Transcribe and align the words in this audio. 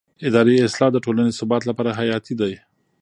اداري 0.27 0.55
اصلاح 0.67 0.89
د 0.93 0.97
ټولنې 1.05 1.31
ثبات 1.39 1.63
لپاره 1.69 1.95
حیاتي 1.99 2.33
دی 2.41 2.53